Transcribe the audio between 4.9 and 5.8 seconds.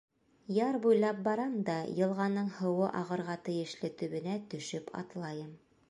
атлайым.